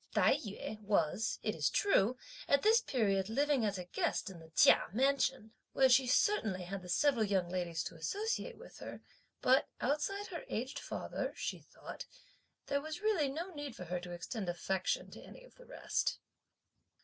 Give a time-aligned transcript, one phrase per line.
[0.15, 2.17] Tai yü was, it is true,
[2.47, 6.81] at this period living as a guest in the Chia mansion, where she certainly had
[6.81, 9.01] the several young ladies to associate with her,
[9.43, 12.07] but, outside her aged father, (she thought)
[12.65, 16.17] there was really no need for her to extend affection to any of the rest.